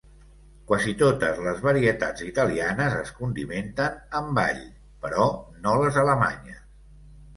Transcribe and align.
Quasi 0.69 0.93
totes 1.01 1.41
les 1.47 1.59
varietats 1.67 2.23
italianes 2.29 2.97
es 3.01 3.13
condimenten 3.19 4.01
amb 4.21 4.43
all, 4.47 4.65
però 5.05 5.29
no 5.67 5.77
les 5.83 6.01
alemanyes. 6.07 6.61